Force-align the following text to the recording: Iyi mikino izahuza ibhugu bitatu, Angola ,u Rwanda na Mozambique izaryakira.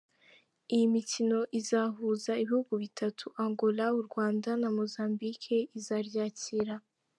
Iyi 0.73 0.85
mikino 0.95 1.39
izahuza 1.59 2.31
ibhugu 2.43 2.73
bitatu, 2.83 3.25
Angola 3.43 3.85
,u 3.99 4.01
Rwanda 4.07 4.49
na 4.61 4.69
Mozambique 4.77 5.55
izaryakira. 5.77 6.73